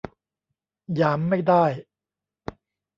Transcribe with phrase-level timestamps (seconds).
[0.95, 1.65] หยามไม่ได้